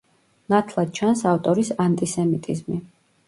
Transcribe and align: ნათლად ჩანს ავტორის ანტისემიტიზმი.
ნათლად 0.53 0.95
ჩანს 0.99 1.21
ავტორის 1.33 1.71
ანტისემიტიზმი. 1.87 2.81